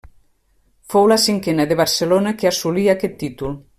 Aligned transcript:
Fou 0.93 1.05
la 1.11 1.17
cinquena 1.25 1.67
de 1.73 1.77
Barcelona 1.83 2.33
que 2.41 2.51
assolí 2.53 2.87
aquest 2.95 3.19
títol. 3.27 3.55